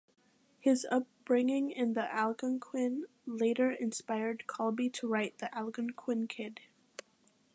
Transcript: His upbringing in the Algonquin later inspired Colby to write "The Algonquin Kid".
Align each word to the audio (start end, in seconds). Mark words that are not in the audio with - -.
His 0.59 0.87
upbringing 0.89 1.69
in 1.69 1.93
the 1.93 2.11
Algonquin 2.11 3.05
later 3.27 3.69
inspired 3.69 4.47
Colby 4.47 4.89
to 4.89 5.07
write 5.07 5.37
"The 5.37 5.55
Algonquin 5.55 6.27
Kid". 6.27 6.59